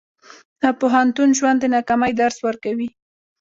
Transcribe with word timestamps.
د 0.61 0.63
پوهنتون 0.79 1.29
ژوند 1.37 1.57
د 1.61 1.65
ناکامۍ 1.75 2.11
درس 2.21 2.37
ورکوي. 2.47 2.89